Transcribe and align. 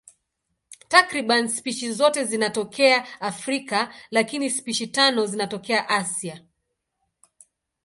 Takriban 0.93 1.49
spishi 1.49 1.91
zote 1.93 2.23
zinatokea 2.25 3.07
Afrika, 3.21 3.93
lakini 4.11 4.49
spishi 4.49 4.87
tano 4.87 5.25
zinatokea 5.25 5.89
Asia. 5.89 6.45